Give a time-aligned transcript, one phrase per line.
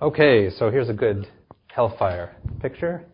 [0.00, 1.26] Okay, so here's a good
[1.66, 3.04] hellfire picture.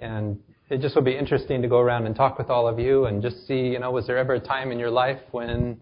[0.00, 3.06] And it just would be interesting to go around and talk with all of you
[3.06, 5.80] and just see, you know, was there ever a time in your life when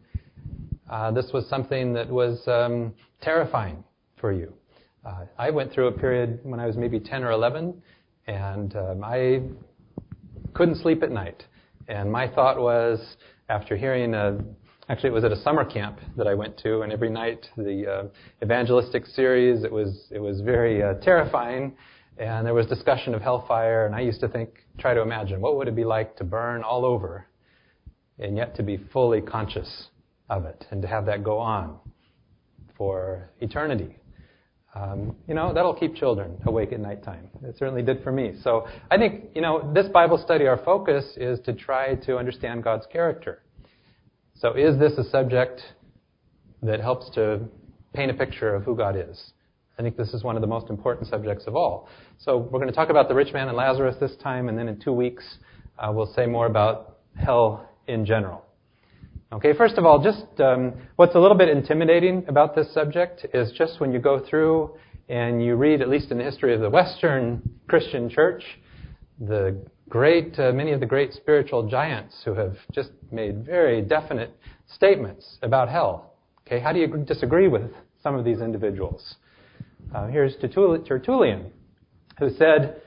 [0.88, 3.82] uh, this was something that was um, terrifying
[4.20, 4.54] for you?
[5.04, 7.82] Uh, I went through a period when I was maybe 10 or 11,
[8.28, 9.42] and um, I
[10.52, 11.42] couldn't sleep at night.
[11.88, 13.00] And my thought was,
[13.48, 14.38] after hearing a
[14.90, 17.90] Actually, it was at a summer camp that I went to, and every night the
[17.90, 18.04] uh,
[18.42, 19.64] evangelistic series.
[19.64, 21.74] It was it was very uh, terrifying,
[22.18, 23.86] and there was discussion of hellfire.
[23.86, 26.62] And I used to think, try to imagine, what would it be like to burn
[26.62, 27.26] all over,
[28.18, 29.88] and yet to be fully conscious
[30.28, 31.78] of it, and to have that go on
[32.76, 33.96] for eternity.
[34.74, 37.30] Um, you know, that'll keep children awake at nighttime.
[37.42, 38.32] It certainly did for me.
[38.42, 42.64] So I think, you know, this Bible study, our focus is to try to understand
[42.64, 43.43] God's character.
[44.36, 45.62] So, is this a subject
[46.62, 47.40] that helps to
[47.92, 49.32] paint a picture of who God is?
[49.78, 51.88] I think this is one of the most important subjects of all.
[52.18, 54.66] So, we're going to talk about the rich man and Lazarus this time, and then
[54.66, 55.24] in two weeks,
[55.78, 58.44] uh, we'll say more about hell in general.
[59.32, 63.52] Okay, first of all, just um, what's a little bit intimidating about this subject is
[63.56, 64.74] just when you go through
[65.08, 68.42] and you read, at least in the history of the Western Christian church,
[69.20, 69.56] the
[69.88, 74.34] great, uh, many of the great spiritual giants who have just made very definite
[74.66, 76.14] statements about hell.
[76.46, 77.70] Okay, how do you disagree with
[78.02, 79.16] some of these individuals?
[79.94, 81.52] Uh, here's Tertullian,
[82.18, 82.80] who said,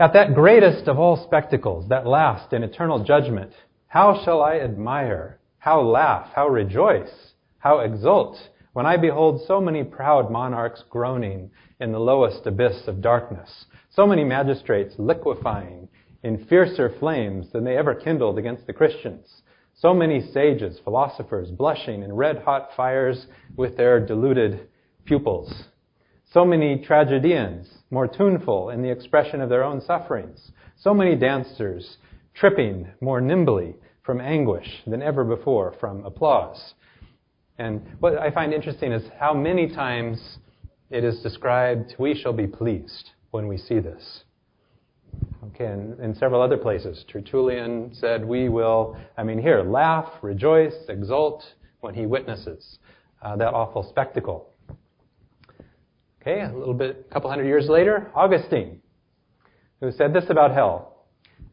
[0.00, 3.52] At that greatest of all spectacles, that last and eternal judgment,
[3.86, 8.36] how shall I admire, how laugh, how rejoice, how exult,
[8.72, 11.50] when I behold so many proud monarchs groaning
[11.80, 13.64] in the lowest abyss of darkness,
[13.98, 15.88] so many magistrates liquefying
[16.22, 19.42] in fiercer flames than they ever kindled against the Christians.
[19.74, 23.26] So many sages, philosophers, blushing in red hot fires
[23.56, 24.68] with their deluded
[25.04, 25.52] pupils.
[26.32, 30.52] So many tragedians, more tuneful in the expression of their own sufferings.
[30.76, 31.96] So many dancers,
[32.34, 36.74] tripping more nimbly from anguish than ever before from applause.
[37.58, 40.38] And what I find interesting is how many times
[40.88, 44.24] it is described, we shall be pleased when we see this.
[45.54, 50.74] Okay, and in several other places, Tertullian said, We will, I mean, here, laugh, rejoice,
[50.88, 51.44] exult
[51.80, 52.78] when he witnesses
[53.22, 54.50] uh, that awful spectacle.
[56.20, 58.80] Okay, a little bit, a couple hundred years later, Augustine,
[59.80, 61.06] who said this about hell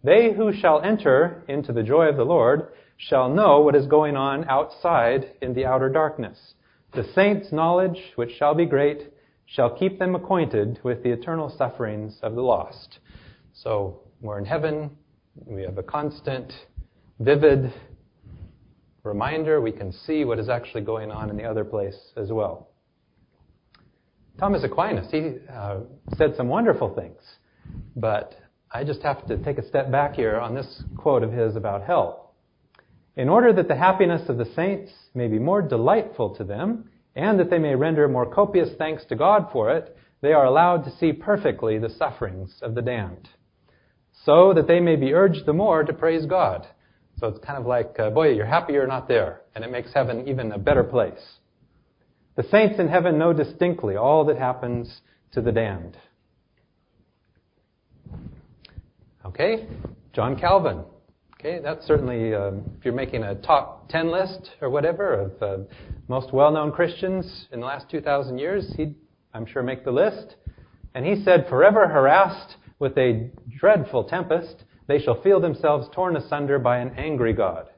[0.03, 4.15] They who shall enter into the joy of the Lord shall know what is going
[4.15, 6.53] on outside in the outer darkness.
[6.93, 9.11] The saints' knowledge, which shall be great,
[9.45, 12.99] shall keep them acquainted with the eternal sufferings of the lost.
[13.53, 14.91] So we're in heaven.
[15.45, 16.51] We have a constant,
[17.19, 17.73] vivid
[19.03, 19.61] reminder.
[19.61, 22.69] We can see what is actually going on in the other place as well.
[24.39, 25.81] Thomas Aquinas, he uh,
[26.17, 27.21] said some wonderful things,
[27.95, 28.35] but
[28.71, 31.83] I just have to take a step back here on this quote of his about
[31.83, 32.33] hell.
[33.15, 37.39] In order that the happiness of the saints may be more delightful to them, and
[37.39, 40.95] that they may render more copious thanks to God for it, they are allowed to
[40.97, 43.29] see perfectly the sufferings of the damned
[44.23, 46.67] so that they may be urged the more to praise God.
[47.17, 49.93] So it's kind of like, uh, boy, you're happy you're not there, and it makes
[49.93, 51.39] heaven even a better place.
[52.35, 55.01] The saints in heaven know distinctly all that happens
[55.31, 55.97] to the damned.
[59.25, 59.67] Okay,
[60.13, 60.83] John Calvin.
[61.39, 65.63] Okay, that's certainly, um, if you're making a top 10 list or whatever of uh,
[66.07, 68.95] most well known Christians in the last 2,000 years, he'd,
[69.33, 70.37] I'm sure, make the list.
[70.93, 73.29] And he said, forever harassed with a
[73.59, 77.69] dreadful tempest, they shall feel themselves torn asunder by an angry God,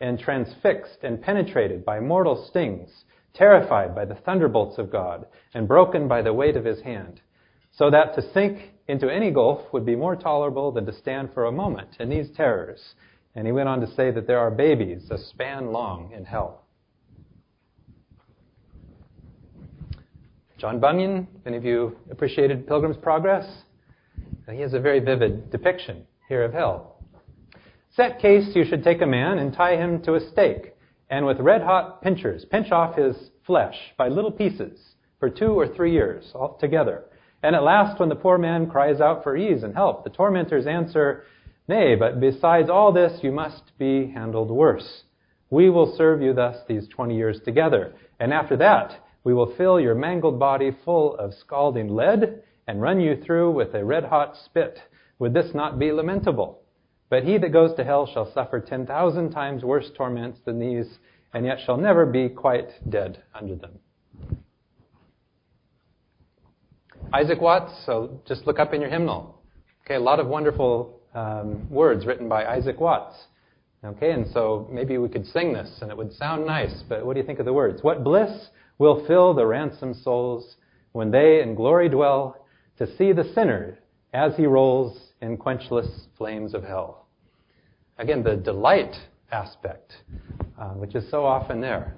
[0.00, 6.08] and transfixed and penetrated by mortal stings, terrified by the thunderbolts of God, and broken
[6.08, 7.20] by the weight of his hand,
[7.70, 11.46] so that to sink into any gulf would be more tolerable than to stand for
[11.46, 12.94] a moment in these terrors.
[13.34, 16.62] And he went on to say that there are babies a span long in hell.
[20.58, 23.46] John Bunyan, any of you appreciated Pilgrim's Progress?
[24.50, 26.96] He has a very vivid depiction here of hell.
[27.94, 30.74] Set case, you should take a man and tie him to a stake,
[31.10, 35.68] and with red hot pincers pinch off his flesh by little pieces for two or
[35.68, 37.04] three years together.
[37.46, 40.66] And at last, when the poor man cries out for ease and help, the tormentors
[40.66, 41.26] answer,
[41.68, 45.04] Nay, but besides all this, you must be handled worse.
[45.50, 49.78] We will serve you thus these twenty years together, and after that, we will fill
[49.78, 54.34] your mangled body full of scalding lead and run you through with a red hot
[54.44, 54.80] spit.
[55.20, 56.62] Would this not be lamentable?
[57.10, 60.98] But he that goes to hell shall suffer ten thousand times worse torments than these,
[61.32, 63.78] and yet shall never be quite dead under them.
[67.12, 69.40] Isaac Watts, so just look up in your hymnal.
[69.84, 73.16] Okay, a lot of wonderful um, words written by Isaac Watts.
[73.84, 77.14] Okay, and so maybe we could sing this and it would sound nice, but what
[77.14, 77.82] do you think of the words?
[77.82, 78.48] What bliss
[78.78, 80.56] will fill the ransomed souls
[80.92, 82.44] when they in glory dwell
[82.78, 83.78] to see the sinner
[84.12, 87.06] as he rolls in quenchless flames of hell.
[87.98, 88.94] Again, the delight
[89.30, 89.92] aspect,
[90.58, 91.96] uh, which is so often there.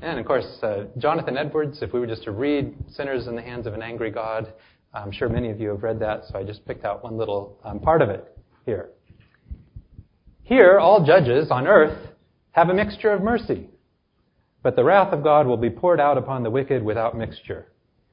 [0.00, 3.42] And of course, uh, Jonathan Edwards, if we were just to read Sinners in the
[3.42, 4.52] Hands of an Angry God,
[4.94, 7.58] I'm sure many of you have read that, so I just picked out one little
[7.64, 8.90] um, part of it here.
[10.44, 12.08] Here, all judges on earth
[12.52, 13.68] have a mixture of mercy,
[14.62, 17.66] but the wrath of God will be poured out upon the wicked without mixture.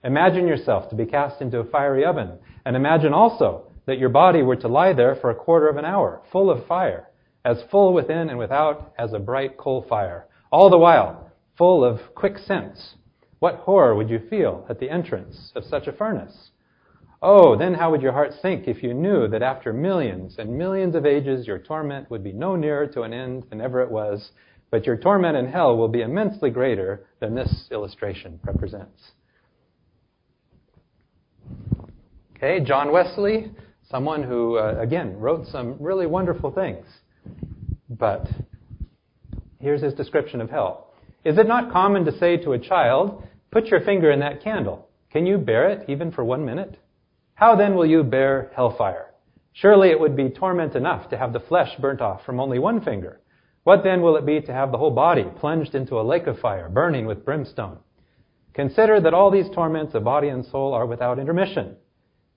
[0.04, 2.32] Imagine yourself to be cast into a fiery oven,
[2.66, 5.86] and imagine also that your body were to lie there for a quarter of an
[5.86, 7.10] hour, full of fire,
[7.46, 11.25] as full within and without as a bright coal fire, all the while
[11.58, 12.96] full of quick sense.
[13.40, 16.52] What horror would you feel at the entrance of such a furnace?
[17.22, 20.96] Oh, then how would your heart sink if you knew that after millions and millions
[20.96, 24.32] of ages your torment would be no nearer to an end than ever it was,
[24.70, 29.12] but your torment in hell will be immensely greater than this illustration represents.
[32.36, 33.52] Okay, John Wesley,
[33.90, 36.86] someone who, uh, again, wrote some really wonderful things.
[37.90, 38.28] But
[39.60, 40.85] here's his description of hell.
[41.26, 44.90] Is it not common to say to a child, Put your finger in that candle.
[45.12, 46.78] Can you bear it even for one minute?
[47.34, 49.12] How then will you bear hellfire?
[49.54, 52.80] Surely it would be torment enough to have the flesh burnt off from only one
[52.80, 53.22] finger.
[53.64, 56.38] What then will it be to have the whole body plunged into a lake of
[56.38, 57.80] fire, burning with brimstone?
[58.54, 61.76] Consider that all these torments of body and soul are without intermission.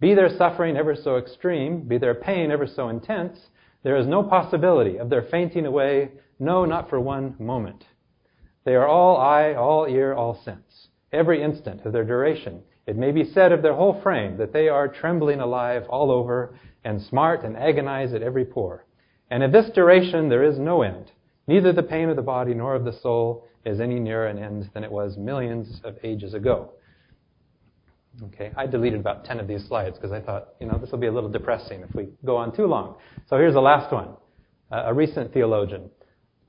[0.01, 3.39] Be their suffering ever so extreme, be their pain ever so intense,
[3.83, 7.85] there is no possibility of their fainting away, no, not for one moment.
[8.69, 10.89] They are all eye, all ear, all sense.
[11.11, 14.69] Every instant of their duration, it may be said of their whole frame that they
[14.69, 16.55] are trembling alive all over
[16.85, 18.85] and smart and agonize at every pore.
[19.31, 21.13] And of this duration there is no end.
[21.47, 24.69] Neither the pain of the body nor of the soul is any nearer an end
[24.75, 26.75] than it was millions of ages ago.
[28.25, 30.99] Okay, I deleted about 10 of these slides because I thought, you know, this will
[30.99, 32.97] be a little depressing if we go on too long.
[33.31, 34.09] So here's the last one.
[34.71, 35.89] Uh, a recent theologian.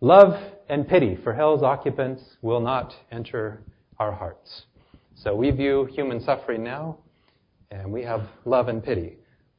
[0.02, 3.62] Love and pity for hell's occupants will not enter
[3.98, 4.64] our hearts.
[5.16, 6.98] So we view human suffering now,
[7.72, 9.18] and we have love and pity.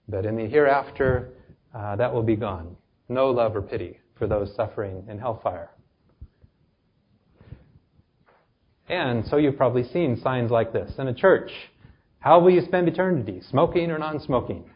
[0.09, 1.31] But in the hereafter,
[1.75, 2.77] uh, that will be gone.
[3.09, 5.71] No love or pity for those suffering in hellfire.
[8.89, 11.51] And so you've probably seen signs like this in a church
[12.21, 13.41] how will you spend eternity?
[13.51, 14.71] Smoking or non smoking?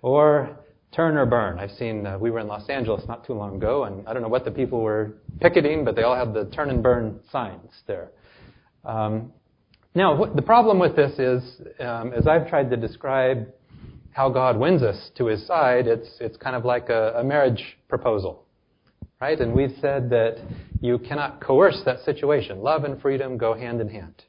[0.00, 0.56] Or
[0.94, 1.58] turn or burn?
[1.58, 4.22] I've seen, uh, we were in Los Angeles not too long ago, and I don't
[4.22, 7.70] know what the people were picketing, but they all had the turn and burn signs
[7.86, 8.10] there.
[8.84, 9.32] Um,
[9.94, 13.48] now, the problem with this is, um, as I've tried to describe
[14.10, 17.78] how God wins us to his side, it's, it's kind of like a, a marriage
[17.88, 18.44] proposal.
[19.20, 19.40] Right?
[19.40, 20.36] And we've said that
[20.80, 22.60] you cannot coerce that situation.
[22.60, 24.22] Love and freedom go hand in hand.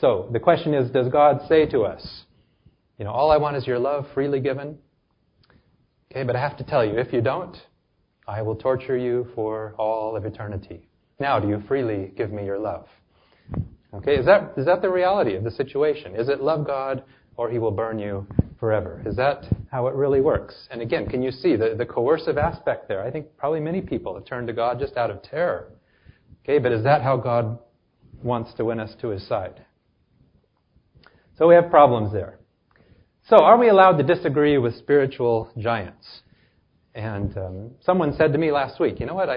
[0.00, 2.24] So the question is, does God say to us,
[2.98, 4.78] you know, all I want is your love freely given?
[6.10, 7.56] Okay, but I have to tell you, if you don't,
[8.26, 10.88] I will torture you for all of eternity.
[11.18, 12.86] Now, do you freely give me your love?
[13.92, 16.16] Okay, is that, is that the reality of the situation?
[16.16, 17.04] Is it love God
[17.36, 18.26] or he will burn you
[18.58, 19.02] forever?
[19.06, 20.68] Is that how it really works?
[20.70, 23.02] And again, can you see the, the coercive aspect there?
[23.02, 25.72] I think probably many people have turned to God just out of terror.
[26.44, 27.58] Okay, but is that how God
[28.22, 29.64] wants to win us to his side?
[31.36, 32.38] So we have problems there.
[33.26, 36.20] So are we allowed to disagree with spiritual giants?
[36.94, 39.36] And um, someone said to me last week, you know what, I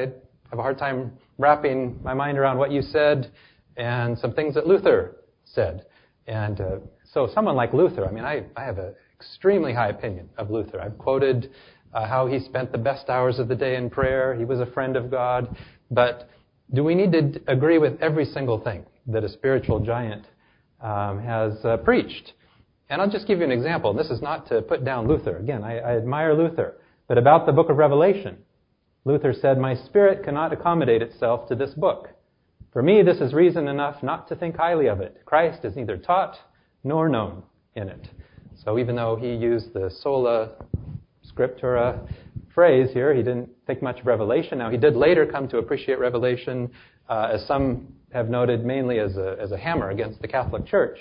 [0.50, 3.32] have a hard time wrapping my mind around what you said
[3.78, 5.16] and some things that Luther
[5.46, 5.86] said.
[6.28, 6.80] And uh,
[7.14, 10.82] so someone like Luther, I mean, I, I have an extremely high opinion of Luther.
[10.82, 11.50] I've quoted
[11.94, 14.36] uh, how he spent the best hours of the day in prayer.
[14.36, 15.56] He was a friend of God.
[15.92, 16.30] But
[16.74, 20.26] do we need to agree with every single thing that a spiritual giant
[20.82, 22.34] um, has uh, preached.
[22.90, 23.94] And I'll just give you an example.
[23.94, 25.38] This is not to put down Luther.
[25.38, 26.76] Again, I, I admire Luther.
[27.08, 28.38] But about the book of Revelation,
[29.06, 32.10] Luther said, My spirit cannot accommodate itself to this book.
[32.72, 35.22] For me, this is reason enough not to think highly of it.
[35.26, 36.38] Christ is neither taught
[36.84, 37.44] nor known
[37.76, 38.08] in it.
[38.64, 40.52] So even though he used the sola
[41.26, 42.08] scriptura
[42.54, 44.58] phrase here, he didn't think much of Revelation.
[44.58, 46.70] Now, he did later come to appreciate Revelation
[47.10, 50.98] uh, as some have noted mainly as a, as a hammer against the Catholic Church.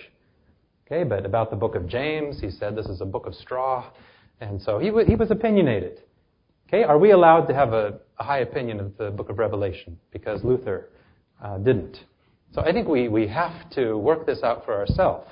[0.87, 3.91] Okay, but about the book of James, he said this is a book of straw.
[4.41, 6.03] And so he, w- he was opinionated.
[6.69, 9.99] Okay, are we allowed to have a, a, high opinion of the book of Revelation?
[10.13, 10.91] Because Luther
[11.43, 11.99] uh, didn't.
[12.53, 15.29] So I think we, we have to work this out for ourselves,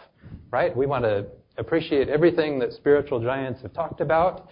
[0.51, 0.77] right?
[0.77, 4.49] We want to appreciate everything that spiritual giants have talked about.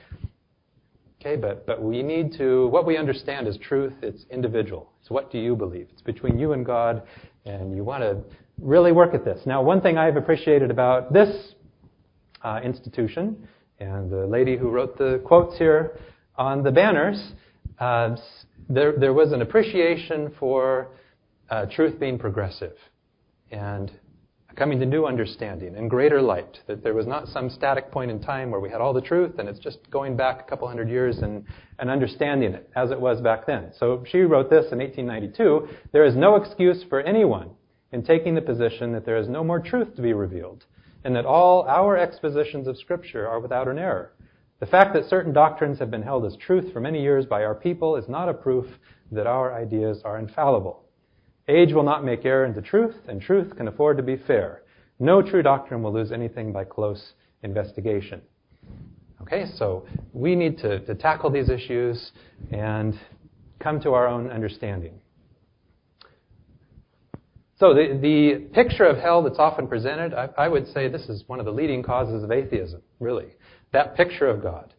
[1.21, 4.93] Okay, but, but we need to, what we understand is truth, it's individual.
[5.01, 5.89] It's what do you believe?
[5.93, 7.03] It's between you and God,
[7.45, 8.19] and you want to
[8.63, 9.45] really work at this.
[9.45, 11.55] Now, one thing I've appreciated about this
[12.43, 13.49] uh, institution,
[13.81, 15.99] and the lady who wrote the quotes here
[16.37, 17.33] on the banners,
[17.79, 18.17] uh,
[18.69, 20.89] there, there was an appreciation for
[21.51, 22.77] uh, truth being progressive
[23.51, 23.91] and
[24.57, 26.59] coming to new understanding and greater light.
[26.67, 29.39] That there was not some static point in time where we had all the truth
[29.39, 31.45] and it's just going back a couple hundred years and,
[31.79, 33.73] and understanding it as it was back then.
[33.79, 37.51] So she wrote this in 1892 There is no excuse for anyone
[37.93, 40.65] in taking the position that there is no more truth to be revealed
[41.05, 44.13] and that all our expositions of Scripture are without an error.
[44.61, 47.55] The fact that certain doctrines have been held as truth for many years by our
[47.55, 48.67] people is not a proof
[49.11, 50.85] that our ideas are infallible.
[51.49, 54.63] Age will not make error into truth, and truth can afford to be fair.
[55.01, 58.23] No true doctrine will lose anything by close investigation.
[59.23, 62.13] Okay, so we need to, to tackle these issues
[62.53, 62.99] and
[63.59, 64.95] come to our own understanding.
[67.63, 71.23] So the, the picture of hell that's often presented, I, I would say this is
[71.29, 73.29] one of the leading causes of atheism, really.
[73.73, 74.75] That picture of God.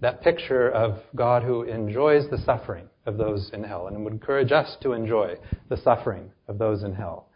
[0.00, 4.52] That picture of God who enjoys the suffering of those in hell and would encourage
[4.52, 5.34] us to enjoy
[5.68, 7.28] the suffering of those in hell.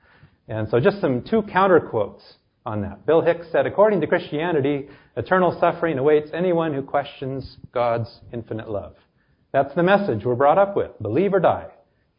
[0.49, 2.23] And so just some two counter quotes
[2.65, 3.05] on that.
[3.05, 4.89] Bill Hicks said, according to Christianity,
[5.19, 8.95] eternal suffering awaits anyone who questions God's infinite love.
[9.53, 10.93] That's the message we're brought up with.
[11.03, 11.67] Believe or die.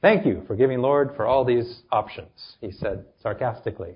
[0.03, 3.95] Thank you for giving, Lord, for all these options, he said sarcastically.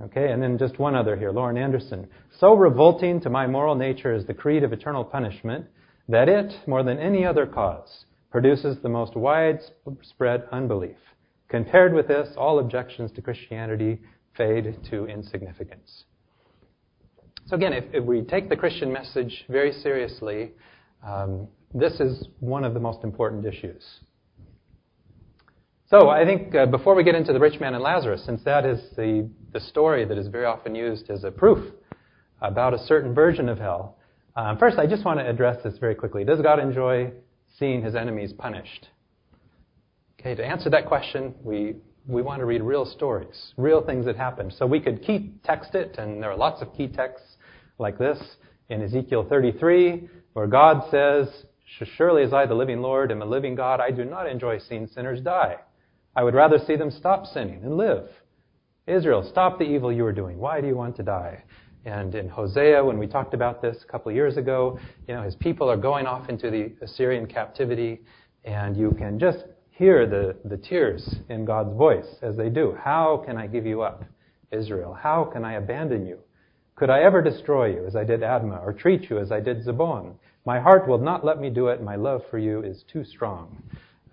[0.00, 2.08] Okay, and then just one other here, Lauren Anderson.
[2.40, 5.66] So revolting to my moral nature is the creed of eternal punishment
[6.08, 10.96] that it, more than any other cause, produces the most widespread unbelief.
[11.50, 14.00] Compared with this, all objections to Christianity
[14.38, 16.04] fade to insignificance.
[17.44, 20.52] So again, if, if we take the Christian message very seriously,
[21.06, 23.84] um, this is one of the most important issues.
[25.94, 28.66] So I think uh, before we get into the rich man and Lazarus, since that
[28.66, 31.72] is the, the story that is very often used as a proof
[32.42, 33.96] about a certain version of hell,
[34.34, 36.24] um, first I just want to address this very quickly.
[36.24, 37.12] Does God enjoy
[37.60, 38.88] seeing his enemies punished?
[40.18, 41.76] Okay, to answer that question, we,
[42.08, 44.52] we want to read real stories, real things that happened.
[44.58, 47.36] So we could key text it, and there are lots of key texts
[47.78, 48.18] like this
[48.68, 51.28] in Ezekiel 33, where God says,
[51.96, 54.88] Surely as I, the living Lord, am a living God, I do not enjoy seeing
[54.88, 55.58] sinners die.
[56.16, 58.08] I would rather see them stop sinning and live.
[58.86, 60.38] Israel, stop the evil you are doing.
[60.38, 61.42] Why do you want to die?
[61.86, 65.22] And in Hosea, when we talked about this a couple of years ago, you know,
[65.22, 68.00] his people are going off into the Assyrian captivity,
[68.44, 72.76] and you can just hear the, the tears in God's voice as they do.
[72.80, 74.04] How can I give you up,
[74.52, 74.94] Israel?
[74.94, 76.18] How can I abandon you?
[76.76, 79.64] Could I ever destroy you as I did Admah, or treat you as I did
[79.64, 80.14] Zeboim?
[80.46, 81.82] My heart will not let me do it.
[81.82, 83.62] My love for you is too strong.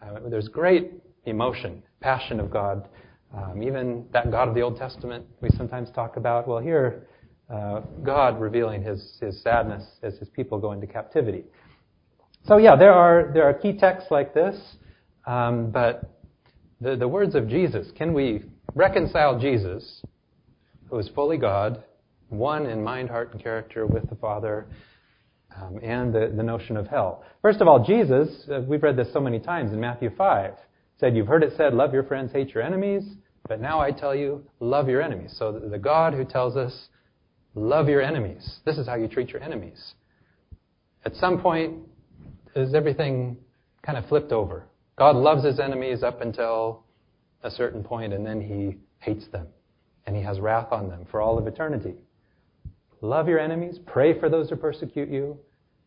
[0.02, 0.94] Uh, there's great
[1.26, 2.90] emotion, passion of God.
[3.34, 6.48] Um, even that God of the Old Testament we sometimes talk about.
[6.48, 7.08] Well, here,
[7.50, 11.46] uh, God revealing his, his sadness as his people go into captivity.
[12.46, 14.60] So yeah, there are there are key texts like this,
[15.28, 16.20] um, but
[16.82, 17.88] the the words of Jesus.
[17.96, 18.44] Can we
[18.74, 20.02] reconcile Jesus,
[20.90, 21.84] who is fully God,
[22.30, 24.68] one in mind, heart, and character with the Father,
[25.56, 27.24] um, and the, the notion of hell?
[27.42, 28.30] First of all, Jesus.
[28.50, 30.56] Uh, we've read this so many times in Matthew five
[31.02, 33.04] said, You've heard it said, love your friends, hate your enemies.
[33.50, 35.36] But now I tell you, love your enemies.
[35.38, 36.88] So the God who tells us,
[37.56, 38.60] love your enemies.
[38.66, 39.96] This is how you treat your enemies.
[41.04, 41.74] At some point,
[42.56, 43.36] is everything
[43.82, 44.68] kind of flipped over?
[44.96, 46.84] God loves his enemies up until
[47.44, 49.48] a certain point, and then he hates them.
[50.06, 51.96] And he has wrath on them for all of eternity.
[53.02, 53.80] Love your enemies.
[53.88, 55.40] Pray for those who persecute you.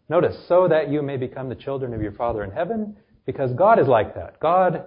[0.09, 3.79] Notice, so that you may become the children of your Father in heaven, because God
[3.79, 4.41] is like that.
[4.41, 4.87] God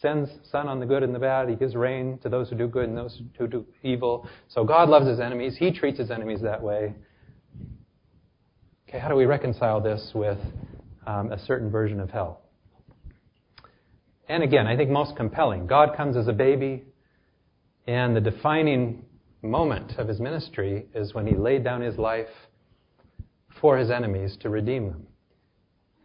[0.00, 1.48] sends sun on the good and the bad.
[1.48, 4.28] He gives rain to those who do good and those who do evil.
[4.48, 5.56] So God loves his enemies.
[5.58, 6.94] He treats his enemies that way.
[8.88, 10.38] Okay, how do we reconcile this with
[11.06, 12.42] um, a certain version of hell?
[14.28, 16.84] And again, I think most compelling, God comes as a baby,
[17.86, 19.04] and the defining
[19.42, 22.28] moment of his ministry is when he laid down his life
[23.60, 25.07] for his enemies to redeem them.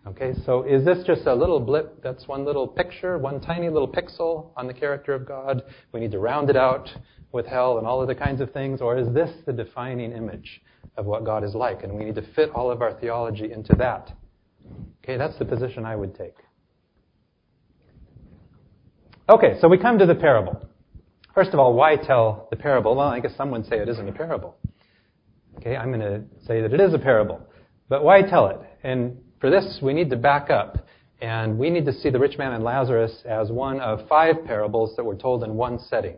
[0.06, 2.04] Okay, so is this just a little blip?
[2.04, 5.64] That's one little picture, one tiny little pixel on the character of God.
[5.94, 6.90] We need to round it out
[7.32, 10.62] with hell and all other kinds of things, or is this the defining image
[10.98, 11.84] of what God is like?
[11.84, 14.12] And we need to fit all of our theology into that.
[15.04, 16.36] Okay, that's the position I would take.
[19.30, 20.68] Okay, so we come to the parable.
[21.34, 22.94] First of all, why tell the parable?
[22.96, 24.58] Well, I guess some would say it isn't a parable.
[25.58, 27.42] Okay, I'm going to say that it is a parable.
[27.88, 28.60] But why tell it?
[28.84, 30.78] And for this, we need to back up.
[31.22, 34.96] And we need to see the rich man and Lazarus as one of five parables
[34.96, 36.16] that were told in one setting.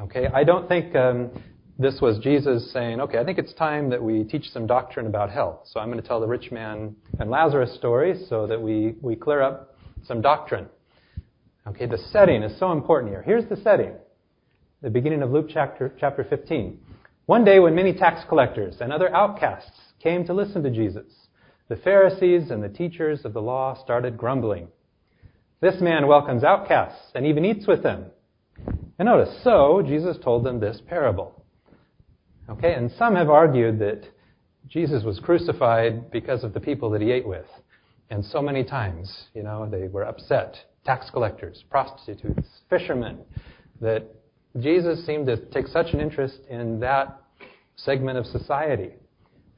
[0.00, 1.30] Okay, I don't think um,
[1.78, 5.30] this was Jesus saying, okay, I think it's time that we teach some doctrine about
[5.30, 5.62] hell.
[5.66, 9.14] So I'm going to tell the rich man and Lazarus story so that we, we
[9.14, 10.66] clear up some doctrine.
[11.68, 13.22] Okay, the setting is so important here.
[13.22, 13.92] Here's the setting.
[14.82, 16.76] The beginning of Luke chapter, chapter 15.
[17.26, 21.04] One day when many tax collectors and other outcasts came to listen to Jesus,
[21.68, 24.68] the Pharisees and the teachers of the law started grumbling.
[25.60, 28.06] This man welcomes outcasts and even eats with them.
[28.98, 31.44] And notice, so Jesus told them this parable.
[32.48, 34.02] Okay, and some have argued that
[34.68, 37.46] Jesus was crucified because of the people that he ate with.
[38.10, 40.56] And so many times, you know, they were upset.
[40.84, 43.18] Tax collectors, prostitutes, fishermen,
[43.80, 44.04] that
[44.60, 47.20] Jesus seemed to take such an interest in that
[47.74, 48.92] segment of society.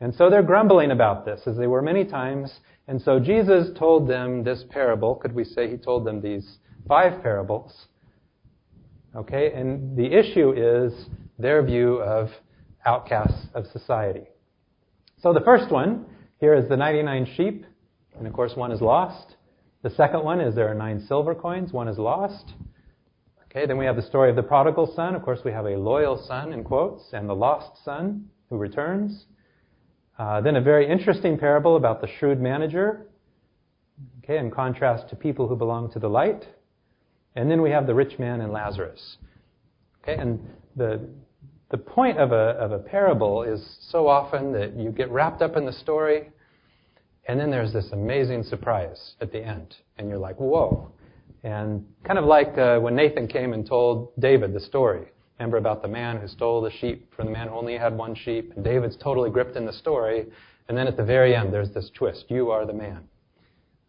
[0.01, 2.53] And so they're grumbling about this, as they were many times.
[2.87, 5.17] And so Jesus told them this parable.
[5.17, 7.87] Could we say he told them these five parables?
[9.17, 11.07] Okay, and the issue is
[11.39, 12.31] their view of
[12.87, 14.27] outcasts of society.
[15.21, 16.07] So the first one
[16.41, 17.67] here is the 99 sheep,
[18.17, 19.37] and of course one is lost.
[19.83, 22.53] The second one is there are nine silver coins, one is lost.
[23.51, 25.15] Okay, then we have the story of the prodigal son.
[25.15, 29.25] Of course, we have a loyal son, in quotes, and the lost son who returns.
[30.19, 33.07] Uh, then a very interesting parable about the shrewd manager,
[34.25, 36.47] okay, in contrast to people who belong to the light.
[37.37, 39.19] And then we have the rich man and Lazarus.
[40.03, 40.41] Okay, and
[40.77, 41.09] the
[41.71, 45.57] the point of a, of a parable is so often that you get wrapped up
[45.57, 46.31] in the story,
[47.27, 50.91] and then there's this amazing surprise at the end, and you're like, whoa.
[51.45, 55.09] And kind of like uh, when Nathan came and told David the story.
[55.39, 58.15] Remember about the man who stole the sheep from the man who only had one
[58.15, 60.27] sheep, and David's totally gripped in the story,
[60.69, 63.05] and then at the very end there's this twist: you are the man.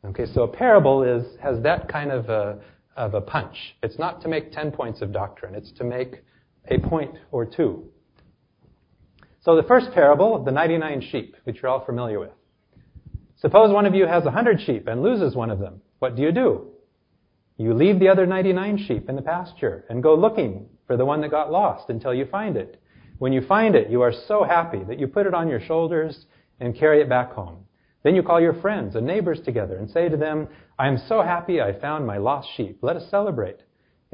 [0.05, 2.59] Okay, so a parable is has that kind of a
[2.95, 3.75] of a punch.
[3.81, 6.23] It's not to make ten points of doctrine; it's to make
[6.67, 7.83] a point or two.
[9.41, 12.31] So the first parable of the 99 sheep, which you're all familiar with.
[13.37, 15.81] Suppose one of you has 100 sheep and loses one of them.
[15.99, 16.67] What do you do?
[17.59, 21.19] You leave the other 99 sheep in the pasture and go looking for the one
[21.19, 22.81] that got lost until you find it.
[23.17, 26.25] When you find it, you are so happy that you put it on your shoulders
[26.61, 27.65] and carry it back home.
[28.01, 30.47] Then you call your friends and neighbors together and say to them,
[30.79, 32.79] I am so happy I found my lost sheep.
[32.81, 33.57] Let us celebrate.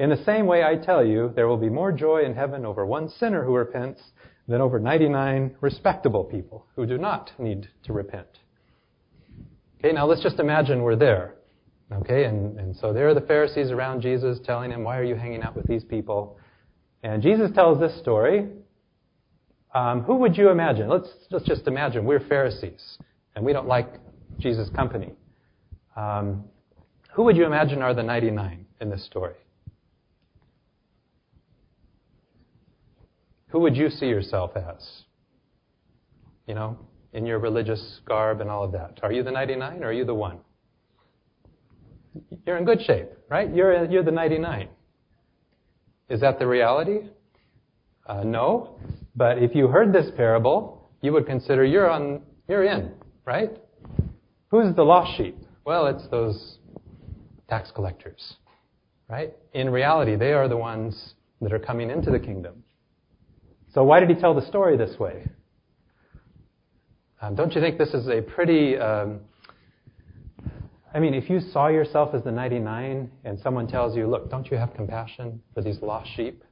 [0.00, 2.84] In the same way, I tell you, there will be more joy in heaven over
[2.84, 4.00] one sinner who repents
[4.48, 8.40] than over 99 respectable people who do not need to repent.
[9.78, 11.36] Okay, now let's just imagine we're there.
[11.92, 15.14] Okay, and, and so there are the Pharisees around Jesus telling him, Why are you
[15.14, 16.38] hanging out with these people?
[17.02, 18.48] And Jesus tells this story.
[19.74, 20.88] Um, who would you imagine?
[20.88, 22.98] Let's, let's just imagine we're Pharisees
[23.34, 24.00] and we don't like
[24.38, 25.12] Jesus' company.
[25.96, 26.44] Um,
[27.12, 29.34] who would you imagine are the 99 in this story?
[33.48, 35.02] Who would you see yourself as?
[36.46, 36.78] You know,
[37.12, 39.00] in your religious garb and all of that.
[39.02, 40.38] Are you the 99 or are you the one?
[42.46, 43.52] You're in good shape, right?
[43.54, 44.68] You're, you're the 99.
[46.08, 47.08] Is that the reality?
[48.06, 48.78] Uh, no.
[49.14, 52.92] But if you heard this parable, you would consider you're on, you're in,
[53.24, 53.50] right?
[54.48, 55.36] Who's the lost sheep?
[55.64, 56.58] Well, it's those
[57.48, 58.34] tax collectors,
[59.08, 59.34] right?
[59.52, 62.62] In reality, they are the ones that are coming into the kingdom.
[63.74, 65.28] So why did he tell the story this way?
[67.20, 68.76] Um, don't you think this is a pretty.
[68.76, 69.20] Um,
[70.94, 74.50] I mean, if you saw yourself as the 99 and someone tells you, look, don't
[74.50, 76.42] you have compassion for these lost sheep?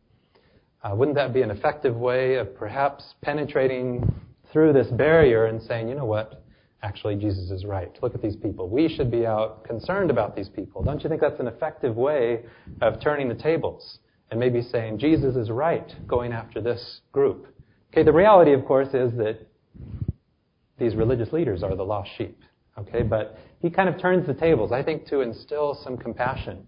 [0.83, 4.05] Uh, wouldn't that be an effective way of perhaps penetrating
[4.53, 6.45] through this barrier and saying, you know what?
[6.83, 7.97] Actually, Jesus is right.
[8.03, 8.69] Look at these people.
[8.69, 10.83] We should be out concerned about these people.
[10.83, 12.45] Don't you think that's an effective way
[12.83, 13.99] of turning the tables?
[14.31, 17.47] and maybe saying Jesus is right going after this group.
[17.93, 19.39] Okay, the reality, of course, is that
[20.77, 22.37] these religious leaders are the lost sheep.
[22.77, 26.67] Okay, but he kind of turns the tables, I think, to instill some compassion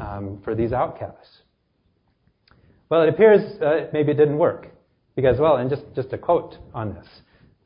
[0.00, 1.42] um, for these outcasts.
[2.88, 4.70] Well, it appears uh, maybe it didn't work.
[5.14, 7.06] Because, well, and just, just a quote on this.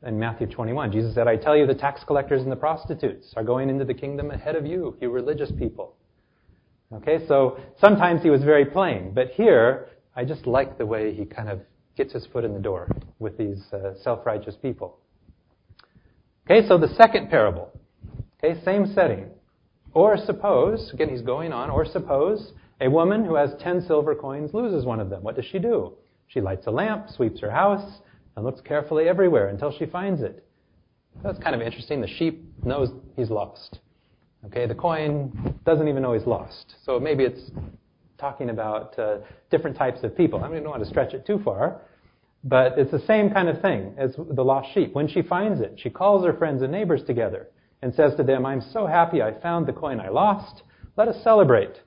[0.05, 3.43] In Matthew 21, Jesus said, I tell you, the tax collectors and the prostitutes are
[3.43, 5.95] going into the kingdom ahead of you, you religious people.
[6.93, 11.25] Okay, so sometimes he was very plain, but here I just like the way he
[11.25, 11.61] kind of
[11.97, 14.99] gets his foot in the door with these uh, self-righteous people.
[16.45, 17.71] Okay, so the second parable.
[18.45, 19.25] Okay, same setting.
[19.93, 24.53] Or suppose, again he's going on, or suppose A woman who has 10 silver coins
[24.53, 25.23] loses one of them.
[25.23, 25.93] What does she do?
[26.27, 28.01] She lights a lamp, sweeps her house,
[28.35, 30.45] and looks carefully everywhere until she finds it.
[31.23, 32.01] That's kind of interesting.
[32.01, 33.79] The sheep knows he's lost.
[34.45, 36.75] Okay, the coin doesn't even know he's lost.
[36.83, 37.49] So maybe it's
[38.17, 40.43] talking about uh, different types of people.
[40.43, 41.81] I mean, I don't want to stretch it too far,
[42.43, 44.93] but it's the same kind of thing as the lost sheep.
[44.93, 47.47] When she finds it, she calls her friends and neighbors together
[47.85, 50.63] and says to them, I'm so happy I found the coin I lost.
[50.97, 51.81] Let us celebrate.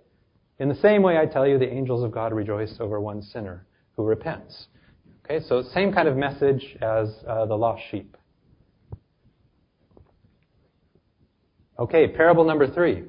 [0.61, 3.67] In the same way, I tell you, the angels of God rejoice over one sinner
[3.97, 4.69] who repents.
[5.25, 8.17] Okay, so same kind of message as uh, the lost sheep.
[11.81, 13.03] Okay, parable number three.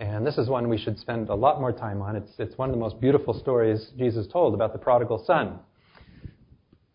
[0.00, 2.16] And this is one we should spend a lot more time on.
[2.16, 5.60] It's, it's one of the most beautiful stories Jesus told about the prodigal son.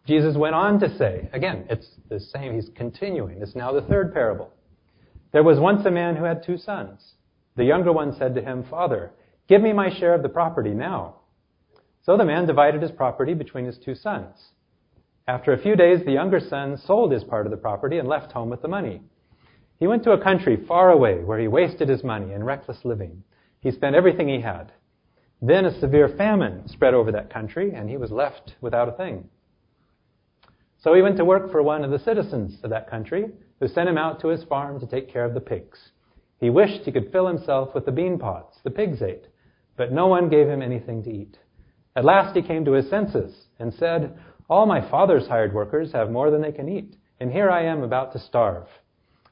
[0.06, 3.41] Jesus went on to say, again, it's the same, he's continuing.
[3.41, 4.52] It's now the third parable.
[5.31, 7.13] There was once a man who had two sons.
[7.55, 9.11] The younger one said to him, Father,
[9.47, 11.15] give me my share of the property now.
[12.03, 14.53] So the man divided his property between his two sons.
[15.27, 18.31] After a few days, the younger son sold his part of the property and left
[18.31, 19.01] home with the money.
[19.79, 23.23] He went to a country far away where he wasted his money in reckless living.
[23.61, 24.71] He spent everything he had.
[25.41, 29.29] Then a severe famine spread over that country, and he was left without a thing.
[30.81, 33.89] So he went to work for one of the citizens of that country, who sent
[33.89, 35.91] him out to his farm to take care of the pigs.
[36.39, 39.27] He wished he could fill himself with the bean pods the pigs ate,
[39.75, 41.37] but no one gave him anything to eat.
[41.95, 44.17] At last he came to his senses and said,
[44.49, 47.83] All my father's hired workers have more than they can eat, and here I am
[47.83, 48.67] about to starve.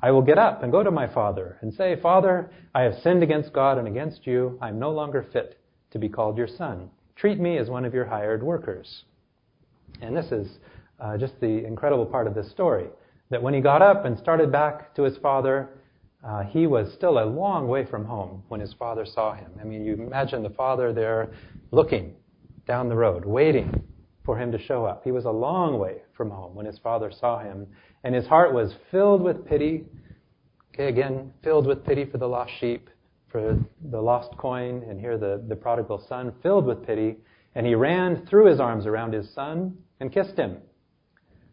[0.01, 3.23] I will get up and go to my father and say, Father, I have sinned
[3.23, 4.57] against God and against you.
[4.61, 5.59] I am no longer fit
[5.91, 6.89] to be called your son.
[7.15, 9.05] Treat me as one of your hired workers.
[10.01, 10.59] And this is
[10.99, 12.87] uh, just the incredible part of this story
[13.29, 15.69] that when he got up and started back to his father,
[16.23, 19.51] uh, he was still a long way from home when his father saw him.
[19.61, 21.31] I mean, you imagine the father there
[21.71, 22.13] looking
[22.67, 23.83] down the road, waiting
[24.25, 25.03] for him to show up.
[25.03, 27.67] He was a long way from home when his father saw him
[28.03, 29.83] and his heart was filled with pity.
[30.73, 32.89] Okay, again, filled with pity for the lost sheep,
[33.29, 33.59] for
[33.89, 37.17] the lost coin, and here the, the prodigal son, filled with pity.
[37.55, 40.57] And he ran, threw his arms around his son, and kissed him.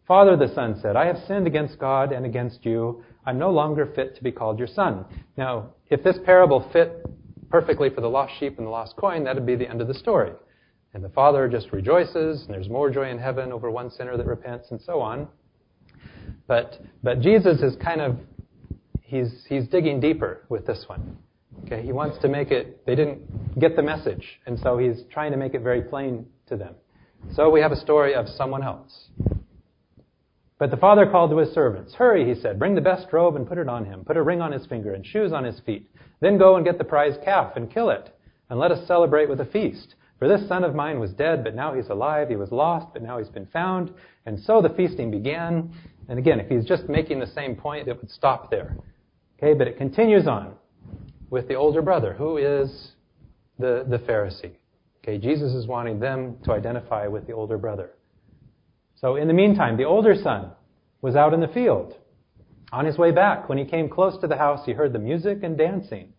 [0.06, 3.02] Father, the son said, I have sinned against God and against you.
[3.24, 5.06] I'm no longer fit to be called your son.
[5.38, 7.06] Now, if this parable fit
[7.48, 9.88] perfectly for the lost sheep and the lost coin, that would be the end of
[9.88, 10.32] the story.
[10.92, 14.26] And the father just rejoices, and there's more joy in heaven over one sinner that
[14.26, 15.26] repents, and so on.
[16.46, 18.18] But, but Jesus is kind of,
[19.00, 21.16] he's, he's digging deeper with this one.
[21.64, 25.30] Okay, he wants to make it, they didn't get the message, and so he's trying
[25.30, 26.74] to make it very plain to them.
[27.32, 29.08] So we have a story of someone else.
[30.58, 31.94] But the father called to his servants.
[31.94, 34.04] Hurry, he said, bring the best robe and put it on him.
[34.04, 35.90] Put a ring on his finger and shoes on his feet.
[36.20, 38.16] Then go and get the prize calf and kill it,
[38.50, 39.96] and let us celebrate with a feast.
[40.18, 42.28] For this son of mine was dead, but now he's alive.
[42.28, 43.92] He was lost, but now he's been found.
[44.26, 45.72] And so the feasting began.
[46.08, 48.76] And again, if he's just making the same point, it would stop there.
[49.38, 50.54] Okay, but it continues on
[51.30, 52.92] with the older brother, who is
[53.58, 54.52] the, the Pharisee.
[55.02, 57.90] Okay, Jesus is wanting them to identify with the older brother.
[59.04, 60.52] So in the meantime, the older son
[61.02, 61.92] was out in the field.
[62.72, 65.40] On his way back, when he came close to the house, he heard the music
[65.42, 66.14] and dancing.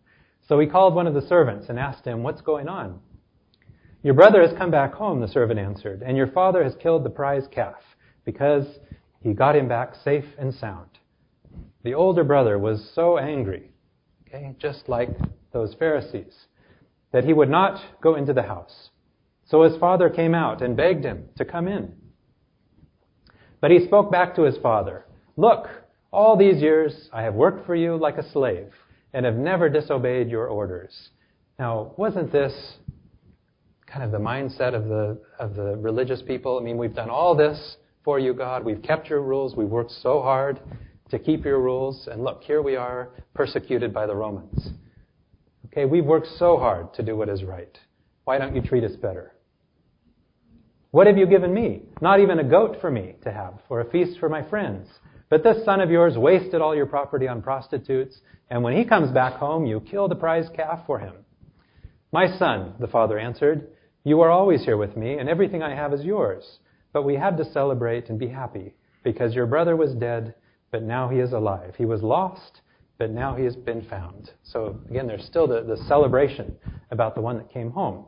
[0.46, 3.00] So he called one of the servants and asked him, What's going on?
[4.04, 7.10] Your brother has come back home, the servant answered, and your father has killed the
[7.10, 7.74] prize calf
[8.24, 8.78] because
[9.18, 10.90] he got him back safe and sound.
[11.82, 13.72] The older brother was so angry,
[14.28, 15.08] okay, just like
[15.52, 16.36] those Pharisees,
[17.10, 18.90] that he would not go into the house.
[19.44, 21.92] So his father came out and begged him to come in.
[23.60, 25.68] But he spoke back to his father Look,
[26.12, 28.72] all these years I have worked for you like a slave
[29.12, 31.10] and have never disobeyed your orders.
[31.58, 32.76] Now, wasn't this
[33.86, 36.58] kind of the mindset of the, of the religious people?
[36.58, 38.64] I mean, we've done all this for you, God.
[38.64, 39.56] We've kept your rules.
[39.56, 40.58] We've worked so hard
[41.10, 42.08] to keep your rules.
[42.10, 44.70] And look, here we are persecuted by the Romans.
[45.66, 47.78] Okay, we've worked so hard to do what is right.
[48.24, 49.32] Why don't you treat us better?
[50.96, 51.82] What have you given me?
[52.00, 54.88] Not even a goat for me to have, or a feast for my friends.
[55.28, 59.10] But this son of yours wasted all your property on prostitutes, and when he comes
[59.10, 61.12] back home, you kill the prize calf for him.
[62.12, 63.68] My son, the father answered,
[64.04, 66.60] you are always here with me, and everything I have is yours.
[66.94, 70.34] But we had to celebrate and be happy because your brother was dead,
[70.70, 71.74] but now he is alive.
[71.76, 72.62] He was lost,
[72.96, 74.30] but now he has been found.
[74.44, 76.56] So again, there's still the, the celebration
[76.90, 78.06] about the one that came home.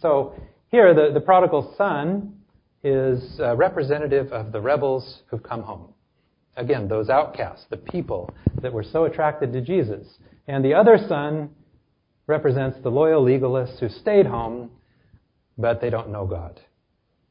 [0.00, 0.36] So
[0.70, 2.34] here, the, the prodigal son
[2.82, 5.92] is uh, representative of the rebels who've come home.
[6.56, 10.06] Again, those outcasts, the people that were so attracted to Jesus.
[10.46, 11.50] And the other son
[12.26, 14.70] represents the loyal legalists who stayed home,
[15.58, 16.60] but they don't know God.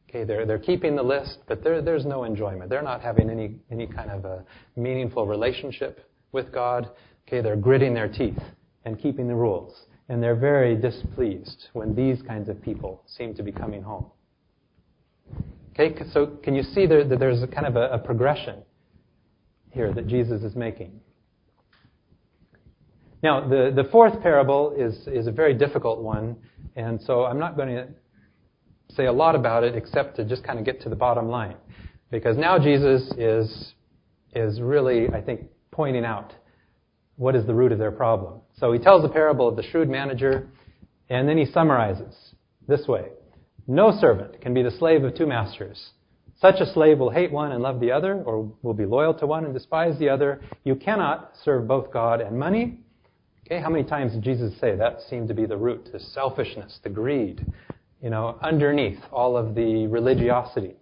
[0.10, 2.70] Okay, they're, they're keeping the list, but there's no enjoyment.
[2.70, 4.44] They're not having any, any kind of a
[4.76, 6.90] meaningful relationship with God.
[7.28, 8.40] Okay, they're gritting their teeth
[8.86, 9.86] and keeping the rules.
[10.10, 14.08] And they're very displeased when these kinds of people seem to be coming home.
[15.74, 18.64] Okay, so can you see there, that there's a kind of a, a progression
[19.72, 21.00] here that Jesus is making?
[23.22, 26.38] Now, the, the fourth parable is, is a very difficult one,
[26.76, 27.88] and so I'm not going to
[28.96, 31.56] say a lot about it except to just kind of get to the bottom line.
[32.12, 33.74] Because now Jesus is,
[34.34, 35.42] is really, I think,
[35.72, 36.34] pointing out
[37.20, 38.40] what is the root of their problem.
[38.58, 40.48] So he tells the parable of the shrewd manager,
[41.10, 42.16] and then he summarizes
[42.68, 43.10] this way
[43.68, 45.90] No servant can be the slave of two masters.
[46.40, 49.28] Such a slave will hate one and love the other, or will be loyal to
[49.28, 50.40] one and despise the other.
[50.64, 52.80] You cannot serve both God and money.
[53.46, 56.80] Okay, how many times did Jesus say that seemed to be the root, the selfishness,
[56.84, 57.46] the greed,
[58.02, 60.76] you know, underneath all of the religiosity?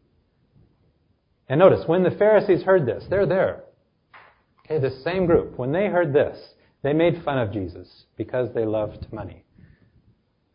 [1.49, 3.63] And notice, when the Pharisees heard this, they're there.
[4.69, 6.37] Okay, this same group, when they heard this,
[6.83, 9.45] they made fun of Jesus because they loved money.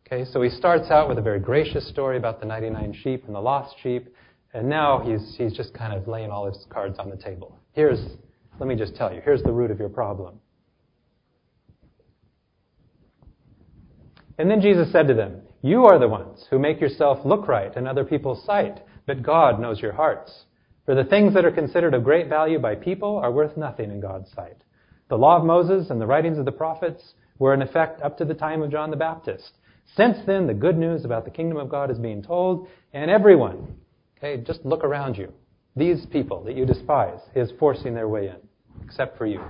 [0.06, 3.34] Okay, so he starts out with a very gracious story about the 99 sheep and
[3.34, 4.14] the lost sheep,
[4.52, 7.58] and now he's, he's just kind of laying all his cards on the table.
[7.72, 8.00] Here's,
[8.60, 10.38] let me just tell you, here's the root of your problem.
[14.36, 17.74] And then Jesus said to them, You are the ones who make yourself look right
[17.74, 20.44] in other people's sight, but God knows your hearts.
[20.84, 24.00] For the things that are considered of great value by people are worth nothing in
[24.00, 24.56] God's sight.
[25.08, 28.24] The law of Moses and the writings of the prophets were in effect up to
[28.24, 29.52] the time of John the Baptist.
[29.96, 33.76] Since then, the good news about the kingdom of God is being told, and everyone,
[34.18, 35.32] okay, just look around you.
[35.76, 38.36] These people that you despise is forcing their way in,
[38.84, 39.40] except for you.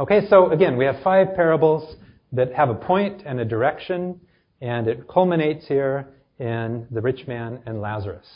[0.00, 1.96] Okay, so again, we have five parables
[2.32, 4.20] that have a point and a direction,
[4.60, 6.08] and it culminates here
[6.42, 8.26] in the rich man and Lazarus.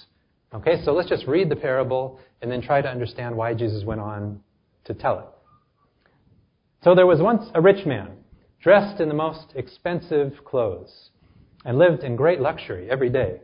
[0.54, 4.00] Okay, so let's just read the parable and then try to understand why Jesus went
[4.00, 4.40] on
[4.84, 5.26] to tell it.
[6.84, 8.12] So there was once a rich man,
[8.62, 11.10] dressed in the most expensive clothes,
[11.64, 13.40] and lived in great luxury every day.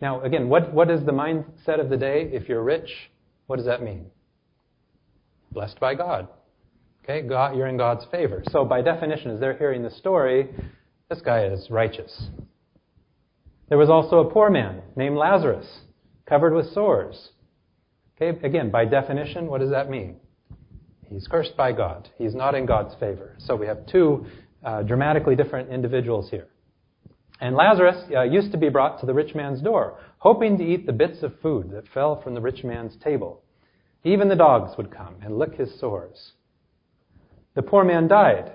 [0.00, 2.28] Now, again, what, what is the mindset of the day?
[2.32, 2.90] If you're rich,
[3.46, 4.06] what does that mean?
[5.52, 6.26] Blessed by God.
[7.04, 8.42] Okay, God, you're in God's favor.
[8.50, 10.48] So, by definition, as they're hearing the story,
[11.08, 12.28] this guy is righteous.
[13.68, 15.66] There was also a poor man named Lazarus,
[16.26, 17.30] covered with sores.
[18.16, 20.16] Okay, again, by definition, what does that mean?
[21.08, 22.08] He's cursed by God.
[22.18, 23.34] He's not in God's favor.
[23.38, 24.26] So we have two
[24.64, 26.48] uh, dramatically different individuals here.
[27.40, 30.86] And Lazarus uh, used to be brought to the rich man's door, hoping to eat
[30.86, 33.42] the bits of food that fell from the rich man's table.
[34.04, 36.32] Even the dogs would come and lick his sores.
[37.54, 38.52] The poor man died.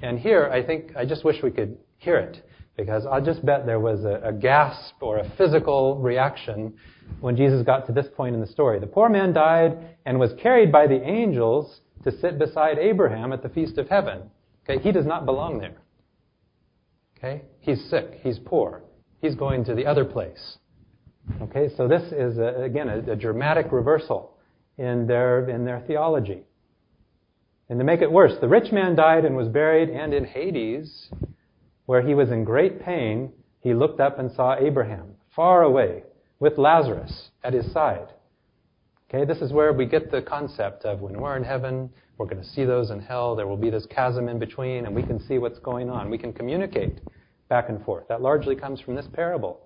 [0.00, 2.46] And here, I think, I just wish we could hear it.
[2.76, 6.74] Because I'll just bet there was a, a gasp or a physical reaction
[7.20, 8.80] when Jesus got to this point in the story.
[8.80, 13.42] The poor man died and was carried by the angels to sit beside Abraham at
[13.42, 14.22] the feast of heaven.
[14.68, 15.76] Okay, he does not belong there.
[17.18, 18.82] Okay, he's sick, he's poor,
[19.20, 20.58] he's going to the other place.
[21.42, 24.36] Okay, so this is a, again a, a dramatic reversal
[24.76, 26.42] in their in their theology.
[27.70, 31.08] And to make it worse, the rich man died and was buried, and in Hades,
[31.86, 36.04] where he was in great pain, he looked up and saw Abraham far away
[36.40, 38.08] with Lazarus at his side.
[39.08, 42.42] Okay, this is where we get the concept of when we're in heaven, we're going
[42.42, 43.34] to see those in hell.
[43.36, 46.10] There will be this chasm in between, and we can see what's going on.
[46.10, 47.00] We can communicate
[47.48, 48.08] back and forth.
[48.08, 49.60] That largely comes from this parable.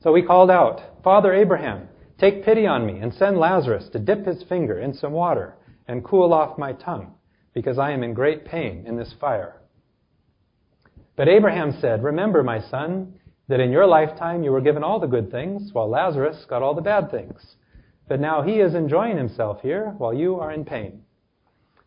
[0.00, 4.26] So he called out, Father Abraham, take pity on me and send Lazarus to dip
[4.26, 5.54] his finger in some water
[5.86, 7.14] and cool off my tongue,
[7.54, 9.61] because I am in great pain in this fire.
[11.16, 13.14] But Abraham said, Remember, my son,
[13.48, 16.74] that in your lifetime you were given all the good things, while Lazarus got all
[16.74, 17.56] the bad things.
[18.08, 21.02] But now he is enjoying himself here, while you are in pain.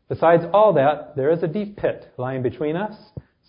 [0.10, 2.96] Besides all that, there is a deep pit lying between us,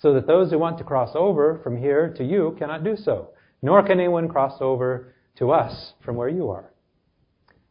[0.01, 3.31] so that those who want to cross over from here to you cannot do so,
[3.61, 6.73] nor can anyone cross over to us from where you are.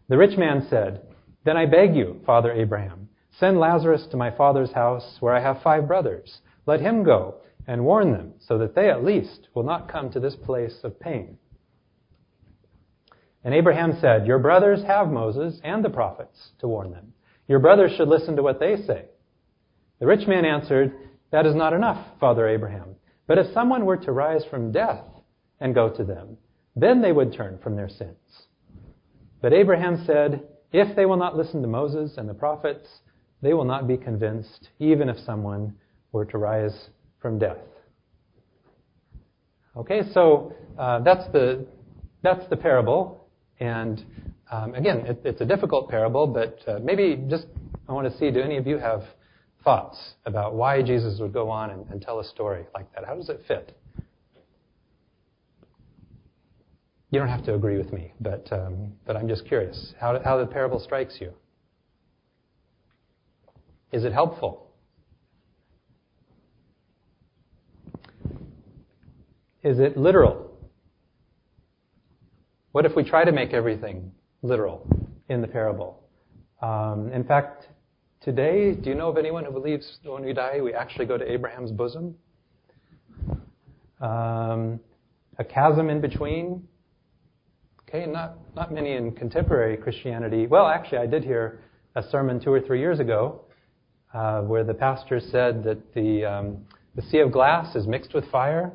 [0.10, 1.02] The rich man said,
[1.44, 5.64] Then I beg you, Father Abraham, send Lazarus to my father's house, where I have
[5.64, 6.42] five brothers.
[6.68, 7.36] Let him go
[7.68, 11.00] and warn them, so that they at least will not come to this place of
[11.00, 11.38] pain.
[13.44, 17.14] And Abraham said, Your brothers have Moses and the prophets to warn them.
[17.48, 19.06] Your brothers should listen to what they say.
[20.00, 20.94] The rich man answered,
[21.32, 22.96] That is not enough, Father Abraham.
[23.28, 25.06] But if someone were to rise from death
[25.60, 26.38] and go to them,
[26.76, 28.18] then they would turn from their sins.
[29.42, 32.88] But Abraham said, If they will not listen to Moses and the prophets,
[33.42, 35.76] they will not be convinced, even if someone
[36.12, 36.90] were to rise
[37.26, 37.58] from death.
[39.76, 41.66] Okay, so uh, that's the
[42.22, 43.28] that's the parable,
[43.60, 44.06] and
[44.52, 47.48] um, again, it, it's a difficult parable, but uh, maybe just
[47.90, 49.02] I want to see do any of you have
[49.64, 53.06] thoughts about why Jesus would go on and, and tell a story like that?
[53.06, 53.76] How does it fit?
[57.10, 60.38] You don't have to agree with me, but um, but I'm just curious how how
[60.38, 61.34] the parable strikes you.
[63.92, 64.65] Is it helpful?
[69.66, 70.52] Is it literal?
[72.72, 74.12] What if we try to make everything
[74.44, 74.88] literal
[75.28, 76.04] in the parable?
[76.62, 77.70] Um, in fact,
[78.22, 81.28] today, do you know of anyone who believes when we die we actually go to
[81.28, 82.14] Abraham's bosom?
[84.00, 84.80] Um,
[85.40, 86.68] a chasm in between.
[87.90, 90.46] Okay, not not many in contemporary Christianity.
[90.46, 91.62] Well, actually, I did hear
[91.96, 93.42] a sermon two or three years ago
[94.14, 96.58] uh, where the pastor said that the um,
[96.94, 98.72] the sea of glass is mixed with fire,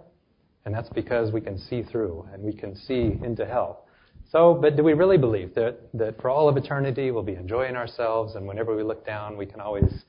[0.71, 3.87] and that's because we can see through and we can see into hell.
[4.31, 7.75] So, but do we really believe that, that for all of eternity we'll be enjoying
[7.75, 10.05] ourselves and whenever we look down we can always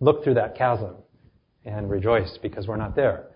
[0.00, 0.94] look through that chasm
[1.66, 3.26] and rejoice because we're not there?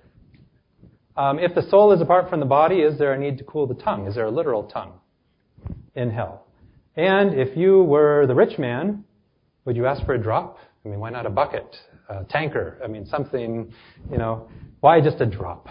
[1.18, 3.66] Um, if the soul is apart from the body, is there a need to cool
[3.66, 4.06] the tongue?
[4.06, 4.94] Is there a literal tongue
[5.96, 6.46] in hell?
[6.96, 9.04] And if you were the rich man,
[9.66, 10.56] would you ask for a drop?
[10.82, 11.76] I mean, why not a bucket,
[12.08, 12.80] a tanker?
[12.82, 13.70] I mean, something,
[14.10, 14.48] you know,
[14.80, 15.68] why just a drop?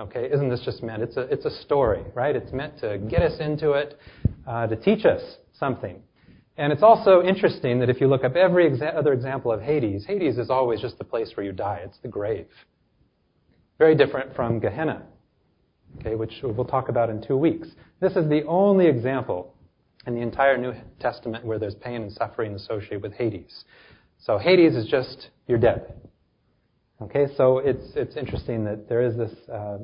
[0.00, 1.02] Okay, isn't this just meant?
[1.02, 2.34] It's a, it's a story, right?
[2.34, 3.98] It's meant to get us into it,
[4.46, 5.20] uh, to teach us
[5.52, 6.00] something.
[6.56, 10.06] And it's also interesting that if you look up every exa- other example of Hades,
[10.06, 11.82] Hades is always just the place where you die.
[11.84, 12.46] It's the grave.
[13.76, 15.02] Very different from Gehenna,
[15.98, 17.68] okay, which we'll talk about in two weeks.
[18.00, 19.54] This is the only example
[20.06, 23.64] in the entire New Testament where there's pain and suffering associated with Hades.
[24.18, 25.92] So Hades is just, you're dead.
[27.02, 29.78] Okay, so it's, it's interesting that there is this uh,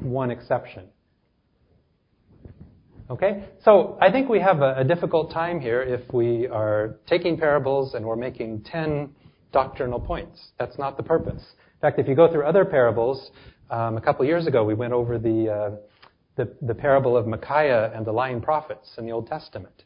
[0.00, 0.84] one exception.
[3.10, 7.36] Okay, so I think we have a, a, difficult time here if we are taking
[7.36, 9.10] parables and we're making 10
[9.52, 10.48] doctrinal points.
[10.58, 11.42] That's not the purpose.
[11.42, 13.30] In fact, if you go through other parables,
[13.70, 15.76] um, a couple years ago we went over the, uh,
[16.36, 19.84] the, the parable of Micaiah and the lying prophets in the Old Testament.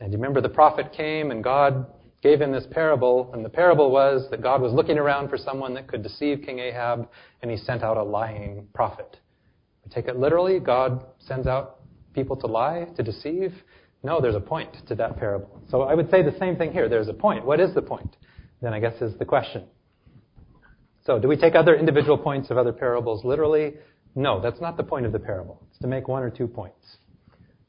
[0.00, 1.86] And you remember the prophet came and God
[2.22, 5.74] gave him this parable, and the parable was that God was looking around for someone
[5.74, 7.08] that could deceive King Ahab,
[7.42, 9.18] and he sent out a lying prophet.
[9.84, 11.80] We take it literally, God sends out
[12.14, 13.54] people to lie, to deceive.
[14.02, 15.60] No, there's a point to that parable.
[15.70, 16.88] So I would say the same thing here.
[16.88, 17.44] There's a point.
[17.44, 18.16] What is the point?
[18.60, 19.64] Then I guess is the question.
[21.04, 23.74] So do we take other individual points of other parables literally?
[24.14, 25.62] No, that's not the point of the parable.
[25.70, 26.98] It's to make one or two points.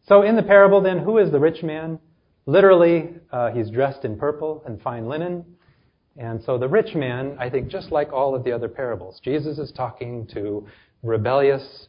[0.08, 2.00] So in the parable then, who is the rich man?
[2.46, 5.46] Literally, uh, he's dressed in purple and fine linen.
[6.18, 9.58] And so the rich man, I think, just like all of the other parables, Jesus
[9.58, 10.68] is talking to
[11.04, 11.88] rebellious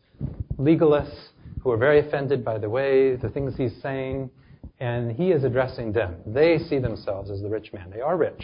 [0.59, 1.29] legalists
[1.63, 4.31] who are very offended by the way, the things he's saying,
[4.79, 6.17] and he is addressing them.
[6.27, 7.91] They see themselves as the rich man.
[7.91, 8.43] They are rich.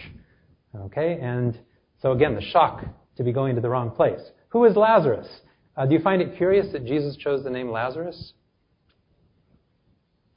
[0.75, 1.19] Okay?
[1.21, 1.59] And
[2.01, 2.85] so again, the shock
[3.17, 4.21] to be going to the wrong place.
[4.49, 5.29] Who is Lazarus?
[5.77, 8.33] Uh, do you find it curious that Jesus chose the name Lazarus?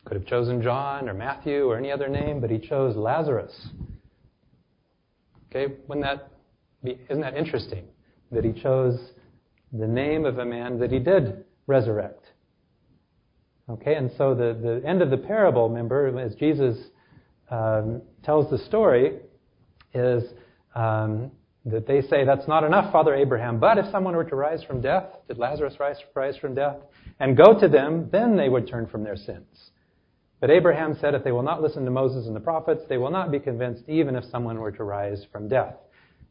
[0.10, 3.68] Could have chosen John or Matthew or any other name, but he chose Lazarus.
[5.48, 6.32] Okay, wouldn't that
[6.84, 7.86] be, isn't that interesting
[8.32, 9.00] that he chose
[9.72, 12.26] the name of a man that he did resurrect?
[13.70, 16.76] Okay, and so the, the end of the parable, remember, as Jesus
[17.52, 19.20] um, tells the story,
[19.94, 20.24] is
[20.74, 21.30] um,
[21.66, 24.82] that they say, That's not enough, Father Abraham, but if someone were to rise from
[24.82, 26.78] death, did Lazarus rise, rise from death,
[27.20, 29.70] and go to them, then they would turn from their sins.
[30.40, 33.12] But Abraham said, If they will not listen to Moses and the prophets, they will
[33.12, 35.76] not be convinced, even if someone were to rise from death.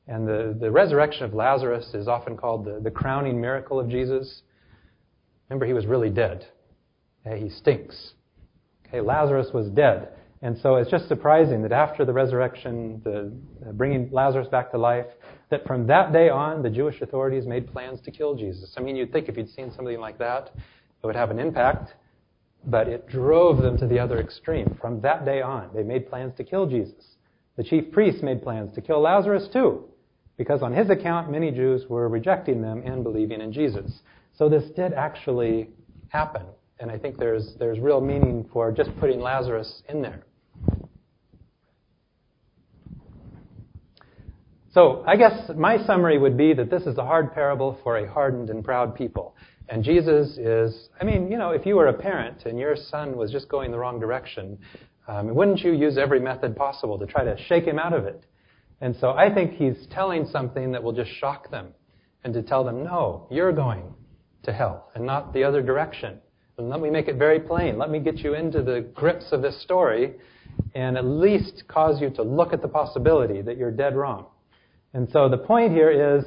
[0.07, 4.43] And the, the resurrection of Lazarus is often called the, the crowning miracle of Jesus.
[5.49, 6.47] Remember, he was really dead.
[7.27, 8.15] Okay, he stinks.
[8.87, 10.09] Okay, Lazarus was dead.
[10.41, 13.33] And so it's just surprising that after the resurrection, the
[13.69, 15.07] uh, bringing Lazarus back to life,
[15.51, 18.73] that from that day on, the Jewish authorities made plans to kill Jesus.
[18.77, 21.95] I mean, you'd think if you'd seen something like that, it would have an impact.
[22.71, 24.77] But it drove them to the other extreme.
[24.81, 27.17] From that day on, they made plans to kill Jesus.
[27.57, 29.85] The chief priests made plans to kill Lazarus too,
[30.37, 34.01] because on his account, many Jews were rejecting them and believing in Jesus.
[34.37, 35.71] So this did actually
[36.09, 36.43] happen.
[36.79, 40.25] And I think there's, there's real meaning for just putting Lazarus in there.
[44.73, 48.09] So I guess my summary would be that this is a hard parable for a
[48.09, 49.35] hardened and proud people.
[49.69, 53.17] And Jesus is, I mean, you know, if you were a parent and your son
[53.17, 54.59] was just going the wrong direction,
[55.07, 58.25] um, wouldn't you use every method possible to try to shake him out of it?
[58.81, 61.69] And so I think he's telling something that will just shock them
[62.25, 63.83] and to tell them, no, you're going
[64.45, 66.19] to hell and not the other direction.
[66.57, 67.79] And let me make it very plain.
[67.79, 70.15] Let me get you into the grips of this story
[70.75, 74.27] and at least cause you to look at the possibility that you're dead wrong.
[74.95, 76.25] And so the point here is,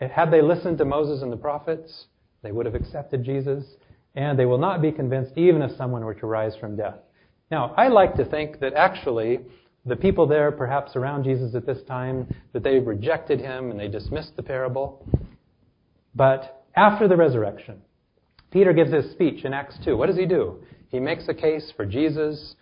[0.00, 2.06] had they listened to Moses and the prophets,
[2.42, 3.64] they would have accepted Jesus,
[4.14, 6.98] and they will not be convinced even if someone were to rise from death.
[7.50, 9.40] Now, I like to think that actually
[9.86, 13.88] the people there, perhaps around Jesus at this time, that they rejected him and they
[13.88, 15.06] dismissed the parable.
[16.14, 17.80] But after the resurrection,
[18.50, 19.96] Peter gives his speech in Acts 2.
[19.96, 20.56] What does he do?
[20.88, 22.54] He makes a case for Jesus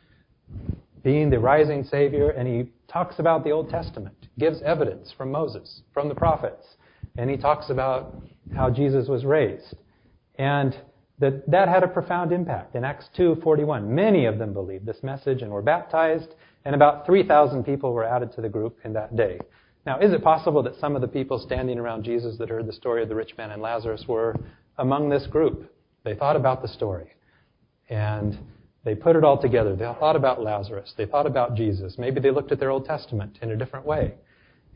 [1.03, 5.83] being the rising Savior, and he talks about the Old Testament, gives evidence from Moses,
[5.95, 6.76] from the prophets,
[7.19, 8.15] and he talks about
[8.55, 9.75] how Jesus was raised.
[10.39, 10.77] And
[11.19, 12.75] that, that had a profound impact.
[12.75, 17.65] In Acts 2:41, many of them believed this message and were baptized, and about 3,000
[17.65, 19.39] people were added to the group in that day.
[19.87, 22.73] Now, is it possible that some of the people standing around Jesus that heard the
[22.73, 24.35] story of the rich man and Lazarus were
[24.79, 25.73] among this group?
[26.03, 27.15] They thought about the story.
[27.89, 28.37] And
[28.85, 29.77] they put it all together.
[29.77, 30.93] They thought about Lazarus.
[30.97, 31.97] They thought about Jesus.
[31.99, 34.15] Maybe they looked at their Old Testament in a different way.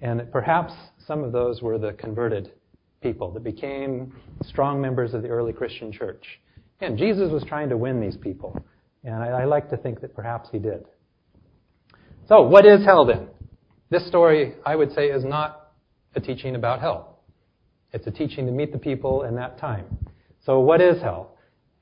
[0.03, 0.73] And perhaps
[1.07, 2.53] some of those were the converted
[3.03, 6.25] people that became strong members of the early Christian church.
[6.81, 8.63] And Jesus was trying to win these people.
[9.05, 10.85] And I, I like to think that perhaps he did.
[12.29, 13.29] So, what is hell then?
[13.91, 15.73] This story, I would say, is not
[16.15, 17.19] a teaching about hell.
[17.93, 19.87] It's a teaching to meet the people in that time.
[20.45, 21.37] So, what is hell?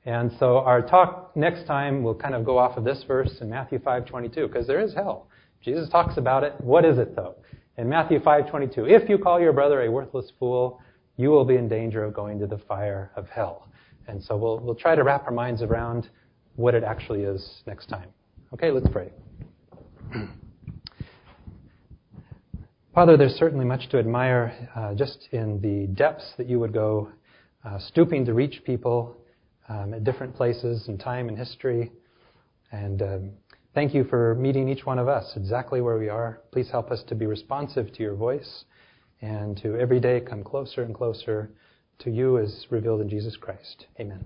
[0.05, 3.49] And so, our talk next time will kind of go off of this verse in
[3.49, 5.27] Matthew 5:22, because there is hell.
[5.61, 6.55] Jesus talks about it.
[6.59, 7.35] What is it though?
[7.79, 10.81] In Matthew 5:22, if you call your brother a worthless fool,
[11.15, 13.69] you will be in danger of going to the fire of hell.
[14.09, 16.09] And so we'll, we'll try to wrap our minds around
[16.57, 18.09] what it actually is next time.
[18.53, 19.13] Okay, let's pray.
[22.93, 27.07] Father, there's certainly much to admire uh, just in the depths that you would go,
[27.63, 29.15] uh, stooping to reach people
[29.69, 31.93] um, at different places in time and history.
[32.73, 33.31] And um,
[33.73, 36.41] thank you for meeting each one of us exactly where we are.
[36.51, 38.65] Please help us to be responsive to your voice
[39.21, 41.51] and to every day come closer and closer
[41.99, 43.87] to you as revealed in Jesus Christ.
[43.99, 44.25] Amen.